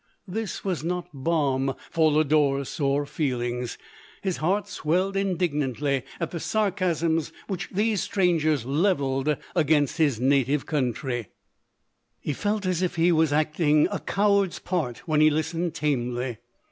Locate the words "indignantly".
5.15-6.01